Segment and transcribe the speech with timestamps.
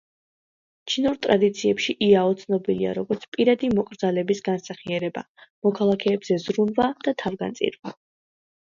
[0.93, 5.27] ჩინურ ტრადიციებში იაო ცნობილია როგორც პირადი მოკრძალების განსახიერება,
[5.71, 7.99] მოქალაქეებზე ზრუნვა და თავგანწირვა.